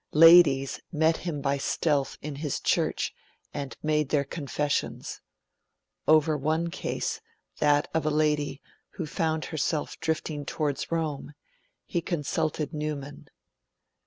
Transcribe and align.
Ladies 0.13 0.79
met 0.91 1.17
him 1.17 1.41
by 1.41 1.59
stealth 1.59 2.17
in 2.23 2.37
his 2.37 2.59
church, 2.59 3.13
and 3.53 3.77
made 3.83 4.09
their 4.09 4.23
confessions. 4.23 5.21
Over 6.07 6.35
one 6.35 6.71
case 6.71 7.21
that 7.59 7.87
of 7.93 8.07
a 8.07 8.09
lady, 8.09 8.63
who 8.93 9.05
found 9.05 9.45
herself 9.53 9.99
drifting 9.99 10.43
towards 10.43 10.91
Rome 10.91 11.33
he 11.85 12.01
consulted 12.01 12.73
Newman. 12.73 13.27